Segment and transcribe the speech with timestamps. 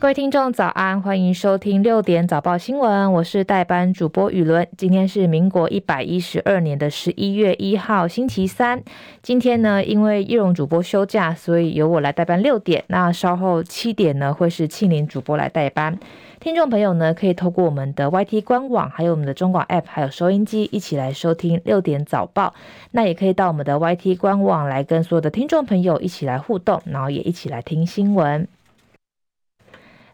[0.00, 4.68] 各位听众早安，欢迎收听六点早报新闻，我是代班主播雨伦。
[4.76, 8.80] 今天是民国一百一十二年的十一月一号，星期三。
[9.22, 12.84] 今天呢，因为叶蓉主播休假，所以由我来代班六点。
[12.86, 15.98] 那稍后七点呢，会是庆林主播来代班。
[16.38, 22.54] 听众朋友呢，可以透过我们的 YT 官网，还有我们的中广 App，还有收音机，一起来收听六点早报。
[22.92, 28.46] 那也可以到我们的 YT 官网来跟所有的听众朋友一起来互动，然后也一起来听新闻。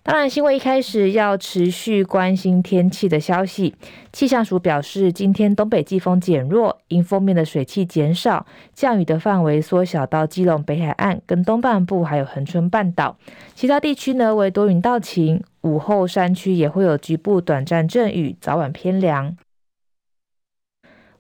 [0.07, 3.75] 当然，新闻一开始要持续关心天气的消息。
[4.13, 8.45] 气象署表示，今天东北季风减弱，迎风面的水汽减少，
[8.75, 13.17] 降雨的范围缩小到基隆北海岸跟东半部，还有恒春半岛。
[13.55, 19.35] 其他地区呢，为多云到晴，午后山区也会有局部短暂阵雨，早晚偏凉。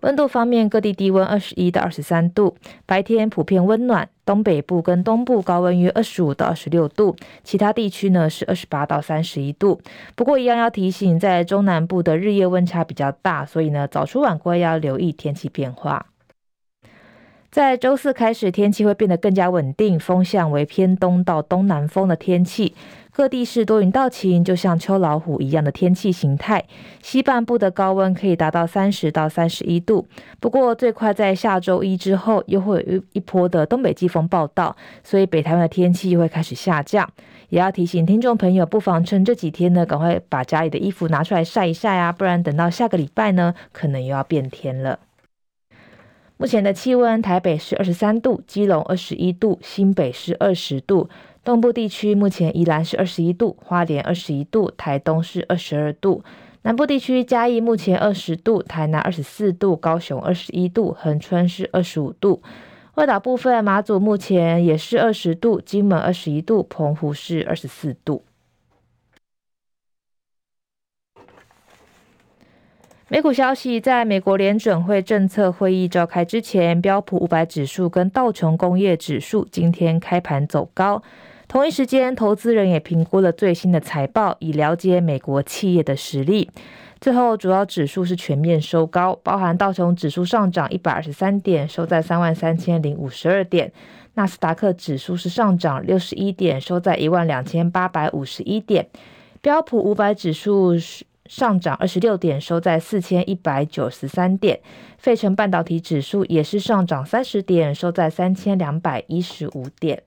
[0.04, 2.54] 温度方面，各地低温二十一到二十三度，
[2.84, 4.06] 白天普遍温暖。
[4.26, 9.80] 东北部跟东部高温约二十五到二十六度，其他地区呢是二十八到三十一度。
[10.14, 16.06] 不过一样要提醒，在中南部的日夜温差比较大，所以呢早出晚归要留意天气变化。
[17.50, 22.74] 在周四开始，天气会变得更加稳定，风向为偏东到东南风的天气。
[23.16, 26.64] 各地是多云到晴，就像秋老虎一样的天气形态。
[27.00, 30.04] 西半部的高温可以达到三十到三十一度，
[30.40, 37.08] 不过最快在下周一之后又会有一波的东北季风报到，所以北台湾的天气又会开始下降。
[37.50, 44.98] 也要提醒听众朋友，不妨趁这几天呢，赶快把家里的衣服拿出来晒一晒啊，不然等到下个礼拜呢，可能又要变天了。
[46.36, 51.08] 目前的气温，台北是二十三度，基隆二十一度，新北是二十度。
[51.44, 56.24] 东部地区目前宜兰是二十一度，花莲二十一度，台东是二十二度。
[56.62, 62.42] 南部地区嘉义目前二十度，台南二十四度，高雄二十一度，恒春是二十五度。
[62.94, 68.24] 外岛部分马祖目前也是二十度，金门二十一度，澎湖是二十四度。
[73.08, 81.02] 美股消息，在美国联准会政策会议召开之前，标普五百指数跟道琼工业指数今天开盘走高。
[81.54, 86.50] 同一时间，投资人也评估了最新的财报，以了解美国企业的实力。
[87.00, 93.68] 最后，主要指数是全面收高，包含道琼指数上涨一百二十三点，收在三万三千零五十二点；
[94.14, 98.86] 纳斯达克指数是上涨六十一点，收在一万两千八百五十一点；
[99.40, 100.72] 标普五百指数
[101.26, 104.58] 上涨二十六点，收在四千一百九十三点；
[104.98, 110.02] 费城半导体指数也是上涨三十点，收在三千两百一十五点。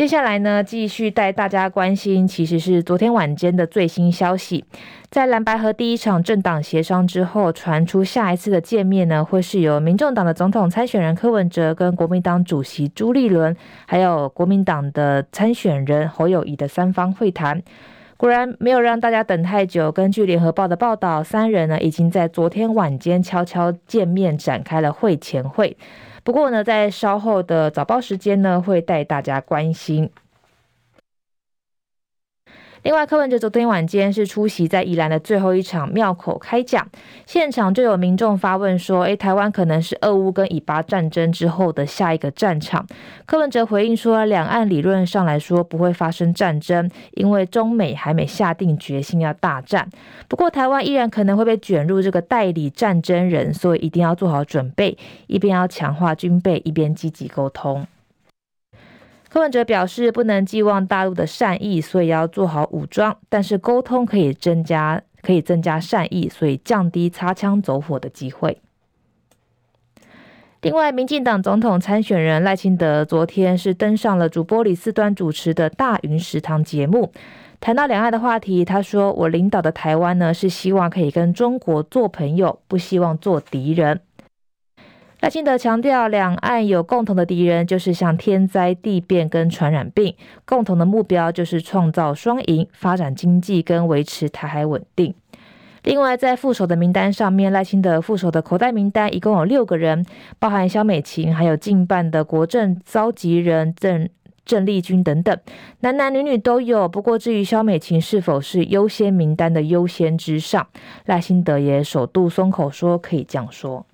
[0.00, 4.64] 接下来呢，继续带大家关心，其实是昨天晚间的最新消息。
[5.10, 17.62] 在蓝白和第一场政党协商之后，传出下一次的见面呢，会是由民众党的总统参选人柯文哲跟国民党主席朱立伦，还有国民党的参选人侯友谊的三方会谈。
[18.16, 19.92] 果然没有让大家等太久。
[19.92, 25.76] 根据联合报的报道，三人呢已经在昨天晚间悄悄见面，展开了会前会。
[26.22, 30.10] 不过呢，在稍后的早报时间呢，会带大家关心。
[32.82, 36.88] 另外，柯文哲昨天晚间是出席在宜兰的最后一场庙口开讲，
[37.26, 42.86] 现场就有民众发问说：“诶，台湾可能是俄乌跟以巴战争之后的下一个战场？”
[43.26, 49.86] 柯文哲回应说：“两岸理论上来说不会发生战争，因为中美还没下定决心要大战。
[50.26, 57.86] 不过，台湾依然可能会被卷入这个代理战争人，所以一定要做好准备，一边要强化军备，一边积极沟通。”
[59.32, 63.16] 柯文哲表示，不能寄望大陆的善意，所以要做好武装。
[63.28, 68.58] 但是沟通可以增加，可以增加善意，所以降低擦枪走火的机会。
[70.62, 77.12] 另外，民进党总统参选人赖清德昨天是登上了主播李四端主持的大云食堂节目，
[77.60, 84.00] 谈到两岸的话题，他说：“我领导的台湾呢，是希望可以跟中国做朋友，不希望做敌人。”
[85.20, 90.14] 赖清德强调，两岸有共同的敌人，就是像天灾地变跟传染病；
[90.46, 95.14] 共同的目标就是创造双赢，发展经济跟维持台海稳定。
[95.82, 100.06] 另外，在副手的名单上面，赖清德副手的口袋名单一共有六个人，
[100.38, 104.08] 包含萧美琴，还有近办的国政召集人郑
[104.46, 105.38] 郑丽君等等，
[105.80, 106.88] 男男女女都有。
[106.88, 110.66] 不过，至于萧美琴是否是优先名单的优先之上，
[111.04, 113.84] 赖清德也首度松口说可以这样说。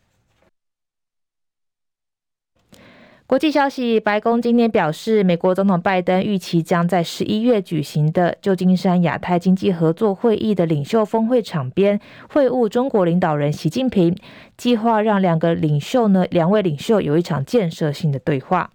[3.26, 14.16] 国际消息：白宫今天表示，美国总统拜登预期将在十一月举行的旧金山亚太经济合作会议的领袖峰会场边会晤中国领导人习近平，
[14.56, 18.70] 计划让两个领袖呢，两位领袖有一场建设性的对话。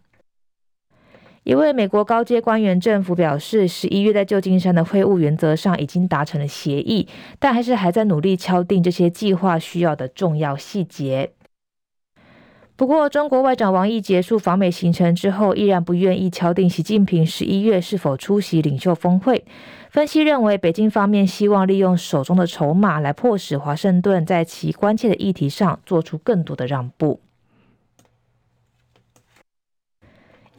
[1.44, 7.08] 一位美国高阶官员政府表示，十一月在旧金山的会晤原则上已经达成了协议，
[7.40, 11.32] 但还是还在努力敲定这些计划需要的重要细节。
[12.82, 19.46] 不过，中国外长王毅结束访美行程之后，依然不愿意敲定习近平十一月是否出席领袖峰会。
[19.92, 27.20] 分析认为，北京方面希望利用手中的筹码来迫使华盛顿在其关切的议题上做出更多的让步。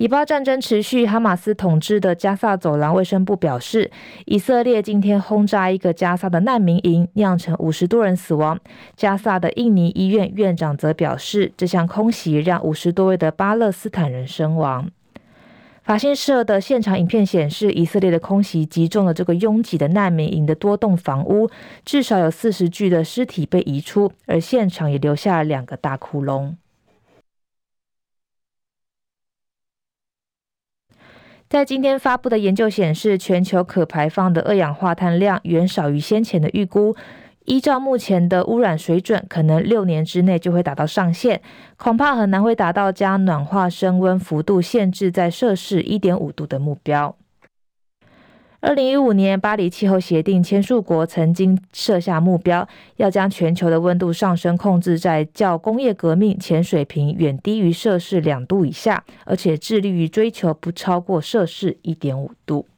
[0.02, 3.88] 以巴战争持续，哈马斯统治的加萨走廊卫生部表示，
[4.25, 8.58] 以色列今天轰炸一个加萨的难民营，酿成五十多人死亡。
[8.96, 14.90] 加萨的印尼医院院长则表示，这项空袭让五十多位的巴勒斯坦人身亡。
[15.84, 21.48] 法新社的现场影片显示，以色列的空袭击中了这个拥挤的难民营的多栋房屋，
[21.84, 26.55] 至少有四十具的尸体被移出，而现场也留下了两个大窟窿。
[31.52, 36.96] 在今天发布的研究显示，全球可排放的二氧化碳量远少于先前的预估。
[37.44, 41.43] 依照目前的污染水准，可能六年之内就会达到上限，
[41.76, 47.14] 恐怕很难会达到将暖化升温幅度限制在摄氏一点五度的目标。
[48.62, 62.69] 二零一五年，巴黎气候协定签署国曾经设下目标，要将全球的温度上升控制在较工业革命前水平远低于摄氏两度以下，而且致力于追求不超过摄氏一点五度。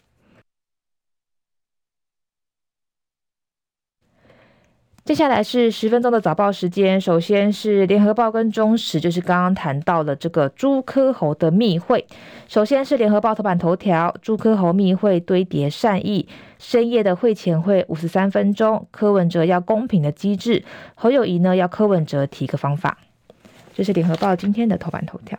[5.05, 6.99] 接下来是十分钟的早报时间。
[6.99, 12.06] 首先是联合报跟中时，就是刚刚谈到了这个朱科侯的密会。
[12.49, 16.27] 首先是联合报头版头条：朱科侯密会堆叠善意，
[16.59, 18.89] 深夜的会前会五十三分钟。
[18.91, 20.65] 柯文哲要公平的机制，
[20.95, 22.97] 侯友宜呢要柯文哲提个方法。
[23.75, 25.39] 这是联合报今天的头版头条。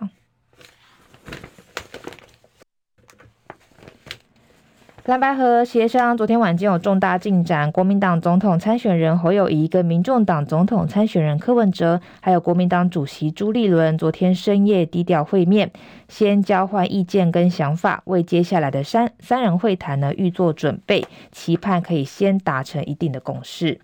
[5.06, 15.70] 蓝白河协商昨天晚间有重大进展，国民党总统参选人侯友谊跟民众党总统参选人柯文哲，还有国民党主席朱立伦，昨天深夜低调会面，
[16.10, 23.80] 先交换意见跟想法，为接下来的三三人会谈呢预做准备，期盼可以先达成一定的共识。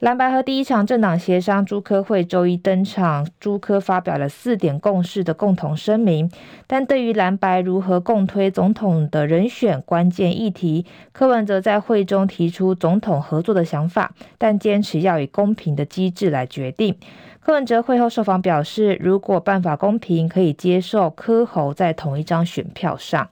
[0.00, 6.30] 蓝白和第一场政党协商朱科会周一登场，朱科发表了四点共识的共同声明，
[6.68, 16.96] 但对于蓝白如何共推总统的人选关键议题，柯文哲在会中提出总统合作的想法，但坚持要以公平的机制来决定。
[17.40, 23.28] 柯文哲会后受访表示，如果办法公平，可以接受柯侯在同一张选票上。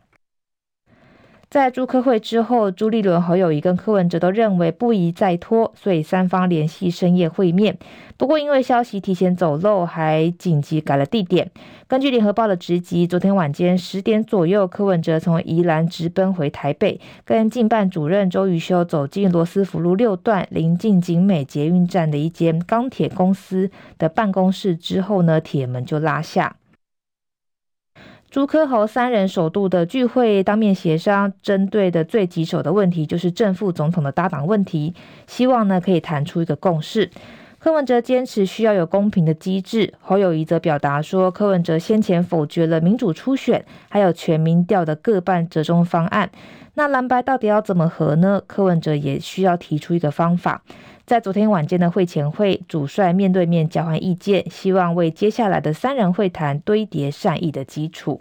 [1.48, 7.78] 在朱科会之后，朱立伦、侯友谊跟柯文哲都认为不宜再拖，所以三方联系深夜会面。
[8.16, 11.50] 不过因为消息提前走漏，还紧急改了地点。
[11.86, 26.56] 根据联合报的直击，昨天晚间十点左右，柯文哲从宜兰直奔回台北，跟竞办主任周瑜修走进罗斯福路六段临近景美捷运站的一间钢铁公司的办公室之后呢，铁门就拉下。
[28.36, 34.92] 朱科侯三人首度的聚会，当面协商，针对的最棘手的问题就是正副总统的搭档问题，
[35.26, 37.10] 希望呢可以谈出一个共识。
[37.66, 46.30] 柯文哲坚持需要有公平的机制，侯友宜则表达说，柯文哲先前否决了民主初选，还有全民调的各半折中方案，
[46.74, 48.40] 那蓝白到底要怎么合呢？
[48.46, 50.62] 柯文哲也需要提出一个方法。
[51.06, 58.20] 在昨天晚间的会前会，主帅面对面交换意见，希望为接下来的三人会谈堆叠善意的基础。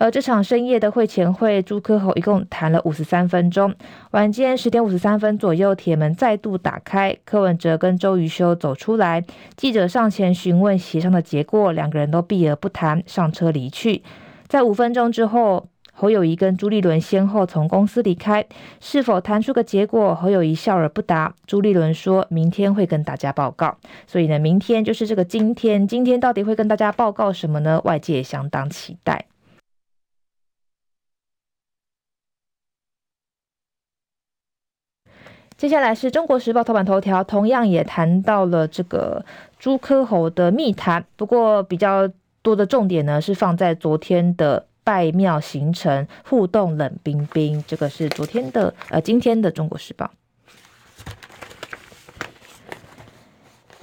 [0.00, 3.74] 而这场深夜的会前会，朱科侯一共谈了五十三分钟。
[4.12, 9.22] 晚间十点五十三分左右，铁门再度打开，柯文哲跟周瑜修走出来，
[9.56, 14.02] 记者上前询问协商的结果，两个人都避而不谈，上车离去。
[14.48, 15.68] 在五分钟之后。
[15.92, 18.46] 侯友宜跟朱立伦先后从公司离开，
[18.80, 20.14] 是否谈出个结果？
[20.14, 21.34] 侯友宜笑而不答。
[21.46, 23.76] 朱立伦说明天会跟大家报告，
[24.06, 25.86] 所以呢，明天就是这个今天。
[25.86, 27.82] 今天到底会跟大家报告什么呢？
[27.84, 29.26] 外界相当期待。
[35.60, 39.22] 接下来是中国时报头版头条，同样也谈到了这个
[39.58, 42.08] 朱科侯的密谈，不过比较
[42.40, 44.64] 多的重点呢是放在昨天的。
[44.82, 50.06] 拜庙行程互动冷冰冰，这个是昨天的呃，今天的《中国时报》。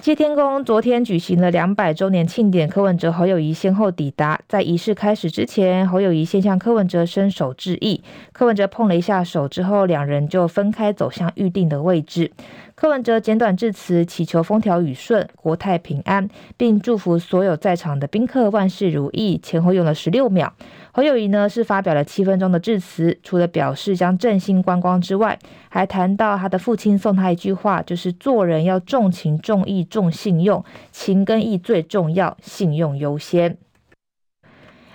[0.08, 4.40] 谢天公昨天举行了两百周年庆典，柯文哲、侯友谊先后抵达。
[4.48, 12.32] 在仪式开始之前，侯友谊先向柯文哲伸手致意，柯文哲碰了一下手之后，两人就分开走向预定的位置。
[12.80, 19.40] 柯文哲简短致辞，祈求风调雨顺、国泰平安，并祝福所有在场的宾客万事如意。
[19.42, 20.54] 前后用了十六秒。
[20.92, 33.58] 侯友宜呢是发表了七分钟的致辞，除了表示将振兴观光之外，还谈到他的父亲送他一句话，就是做人要重情重义重信用，情跟义最重要，信用优先。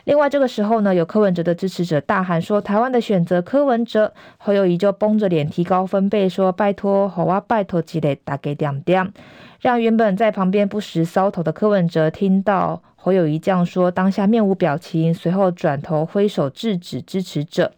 [0.05, 9.13] 另外，这个时候呢，有柯文哲的支持者大喊说：“台湾的选择，柯文哲。”侯友谊就绷着脸提高分贝说：“拜托，好啊，拜托，积累打给点点。”
[9.63, 17.71] 让原本在旁边不时搔头的柯文哲听到侯友谊这样说，当下面无表情，随后转头挥手制止支持者。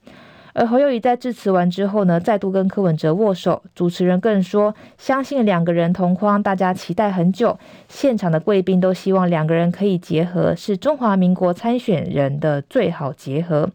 [0.54, 3.60] 而侯友宜在致辞完之后呢，再度跟柯文哲握手。
[3.74, 7.58] 主持人更说，相信两个人同框，大家期待很久。
[7.88, 13.68] 现场的贵宾都希望两个人可以结合，是中华民国参选人的最好结合。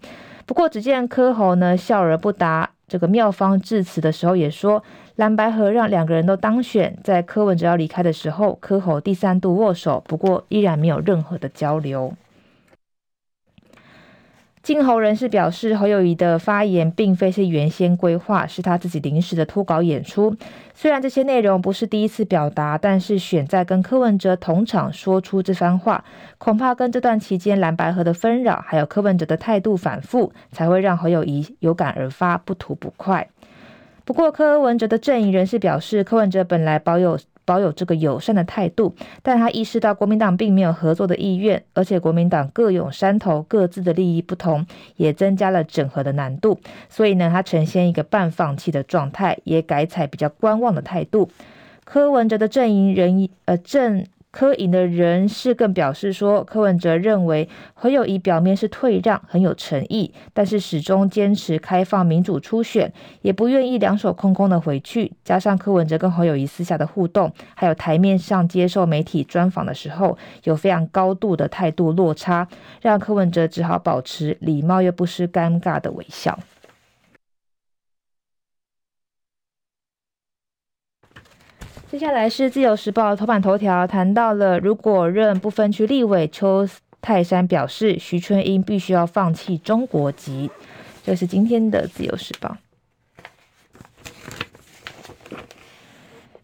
[0.46, 2.70] 不过，只见柯侯呢笑而不答。
[2.88, 4.82] 这个妙方致辞的时候也说，
[5.18, 6.98] 蓝白合让两个人都当选。
[7.04, 12.14] 在柯文哲要离开的时候，柯侯第三度握手，不过依然没有任何的交流。
[14.70, 20.36] 镜侯人士表示，侯友宜的发言并非是原先规划，是他自己临时的脱稿演出。
[20.76, 26.06] 虽然这些内容不是第一次表达，但是选在跟柯文哲同场说出这番话，
[26.38, 33.28] 恐怕跟这段期间蓝白合的纷扰，还有柯文哲的态度反复，才会让侯友宜有感而发，不吐不快。
[34.06, 37.18] 不过，柯文哲的阵营人士表示，柯文哲本来保有。
[37.50, 44.64] 保有这个友善的态度，但他意识到国民党并没有合作的意愿，而且国民党各有山头，各自的利益不同，
[44.98, 46.60] 也增加了整合的难度。
[46.90, 51.28] 所以呢，他呈现一个半放弃的状态，也改采比较观望的态度。
[51.84, 54.06] 柯文哲的阵营人呃正。
[54.32, 62.94] 柯营的人士更表示说，柯文哲认为侯友宜表面是退让，很有诚意，但是始终坚持开放民主初选，
[63.24, 65.12] 也不愿意两手空空的回去。
[65.24, 72.48] 加上柯文哲跟侯友宜私下的互动，还有台面上接受媒体专访的时候，有非常高度的态度落差，
[72.82, 76.38] 让柯文哲只好保持礼貌又不失尴尬的微笑。
[81.92, 86.70] 接下来是自由时报头版头条，谈到了如果任不分区立委邱
[87.02, 90.52] 泰山表示，徐春英必须要放弃中国籍。
[91.04, 92.56] 这是今天的自由时报。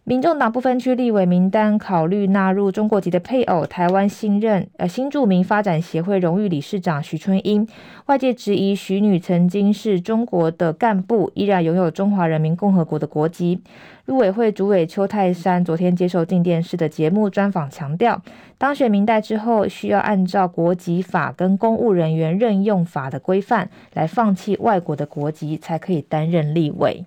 [0.08, 7.68] 民众党不分区立委名单考虑纳入中国籍的配偶，台湾新任呃新著名发展协会荣誉理事长徐春英，
[8.06, 13.60] 外界质疑徐女曾经是中国的干部，依然拥有中华人民共和国的国籍。
[14.06, 18.22] 陆委会主委邱泰山昨天接受镜电视的节目专访，强调
[18.60, 27.06] 当选民代之后，需要按照国籍法跟公务人员任用法的规范来放弃外国的国籍，才可以担任立委。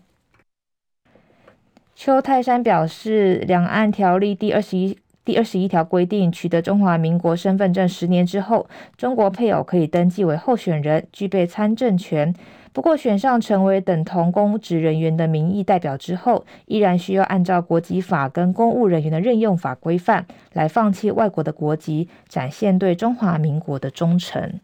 [2.00, 12.32] 邱泰山表示，两岸条例第二十一第二十一条规定，取得中华民国身份证十年之后，中国配偶可以登记为候选人，具备参政权。
[12.72, 24.60] 不过，选上成为等同公职人员的民意代表之后，依然需要按照国籍法跟公务人员的任用法规范，来放弃外国的国籍，展现对中华民国的忠诚。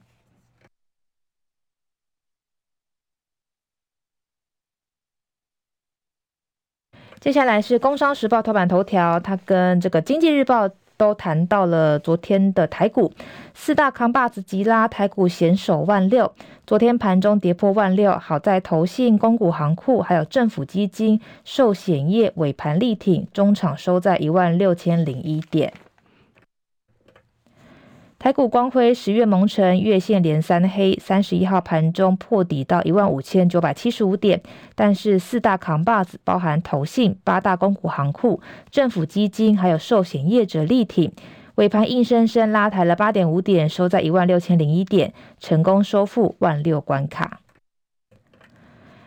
[7.25, 13.11] 接下来是《工商时报》头版头条，它跟这个《经济日报》都谈到了昨天的台股
[13.55, 16.31] 四大扛把子吉拉，台股险守万六。
[16.67, 25.73] 昨天盘中跌破万六，好在投信、公股行库还有政府基金、寿险业尾盘力挺，中场收在一万六千零一点。
[28.25, 34.41] 台股光辉十月蒙尘，月线连三黑，三十一号盘中破底到一万五千九百七十五点，
[34.75, 38.41] 但是四大扛把子，包含投信、八大公股行库、
[38.71, 41.13] 政府基金，还有寿险业者力挺，
[41.57, 47.41] 尾盘硬生生拉抬了八点五点，收在一万六千零一点，成功收复万六关卡。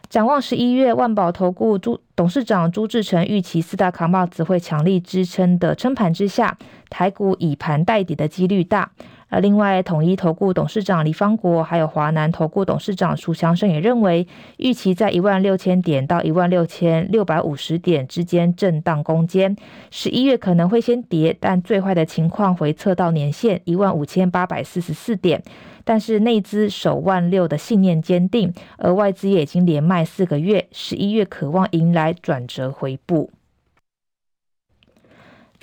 [0.09, 6.57] 展望十一月，万宝投顾朱董事长朱志成预期四大扛把子会强力支撑的撑盘之下，
[6.89, 8.91] 台股以盘带底的几率大。
[9.29, 14.25] 而另外，统一投顾董事长李方国，还有华南投顾董事长苏祥生也认为，
[14.57, 19.55] 预期在一万六千点到一万六千六百五十点之间震荡攻坚。
[19.91, 25.43] 十一月可能会先跌，但最坏的情况回测到年线一万五千八百四十四点。
[25.83, 33.31] 但是内资守万六的信念坚定，而外资也已经连卖四个月，十一月渴望迎来转折回补。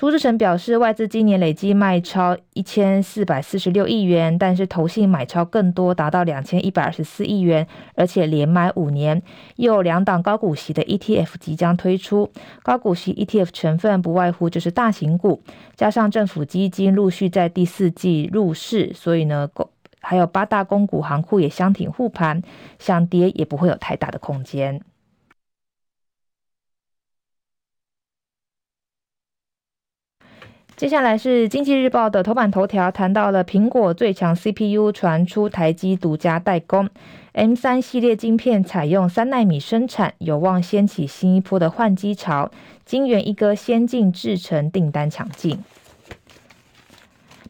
[0.05, 9.23] 朱志诚表示，外资今年累计卖超一千四百四十六亿元，但是投信买超更多，达到两千一百二十四亿元，而且连买五年。
[9.57, 12.31] 又有两档高股息的 ETF 即将推出，
[12.63, 15.41] 高股息 ETF 成分不外乎就是大型股，
[15.75, 19.49] 加上政府基金陆续在第四季入市，所以呢，
[20.03, 22.43] 还有八大公股行库也相挺护盘，
[22.79, 24.83] 想跌也不会有太大的空间。
[30.77, 36.89] 接下来是经济日报的头版头条，谈到了苹果最强 CPU 传出台积独家代工
[37.33, 42.51] ，M 三系列晶片采用三纳米生产，有望掀起新一波的换机潮。
[42.85, 45.59] 晶圆一哥先进制程订单抢进。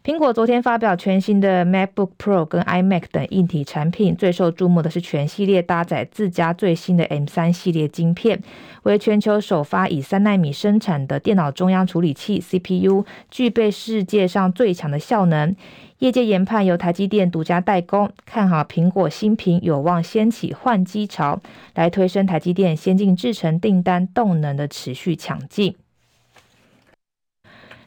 [0.05, 8.39] 苹果昨天发表全新的 MacBook Pro 跟 iMac 等硬体产品，最受注目的是全系列搭载自家最新的 M3 系列晶片，
[8.83, 15.57] 为全球首发以三奈米生产的电脑中央处理器 CPU，具备世界上最强的效能。
[16.01, 21.41] 业界研判由台积电独家代工，看好苹果新品有望掀起换机潮，
[21.75, 25.75] 来推升台积电先进制程订单动能的持续强劲。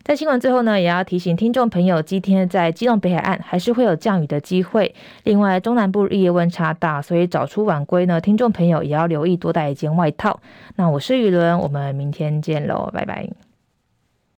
[0.08, 4.96] 在新闻最后呢，也要提醒听众朋友，今天在基隆北海岸还是会有降雨的机会。
[5.26, 10.40] 另外，中南部日夜温差大，所以早出晚归呢，听众朋友也要留意多带一件外套。
[10.78, 13.47] 那我是雨伦，我们明天见喽，拜拜。